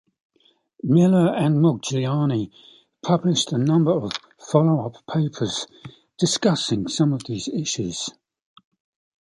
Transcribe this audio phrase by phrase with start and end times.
[0.81, 2.49] Miller and Modigliani
[3.05, 4.11] published a number of
[4.51, 5.67] follow-up papers
[6.17, 8.09] discussing some of these issues.